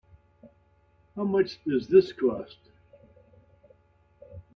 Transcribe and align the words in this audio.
How 1.15 1.23
much 1.25 1.63
does 1.63 1.87
this 1.87 2.11
cost? 2.11 2.57